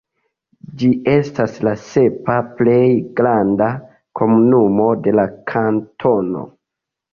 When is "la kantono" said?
5.21-6.45